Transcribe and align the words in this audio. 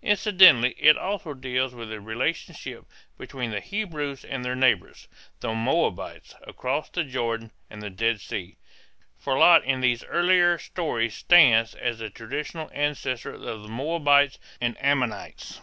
Incidentally 0.00 0.70
it 0.78 0.96
also 0.96 1.34
deals 1.34 1.74
with 1.74 1.90
the 1.90 2.00
relationship 2.00 2.86
between 3.18 3.50
the 3.50 3.60
Hebrews 3.60 4.24
and 4.24 4.42
their 4.42 4.56
neighbors, 4.56 5.08
the 5.40 5.52
Moabites, 5.52 6.34
across 6.46 6.88
the 6.88 7.04
Jordan 7.04 7.50
and 7.68 7.82
the 7.82 7.90
Dead 7.90 8.22
Sea, 8.22 8.56
for 9.18 9.36
Lot 9.36 9.62
in 9.62 9.82
these 9.82 10.02
earlier 10.04 10.56
stories 10.56 11.12
stands 11.14 11.74
as 11.74 11.98
the 11.98 12.08
traditional 12.08 12.70
ancestor 12.72 13.34
of 13.34 13.42
the 13.42 13.68
Moabites 13.68 14.38
and 14.58 14.74
Ammonites. 14.82 15.60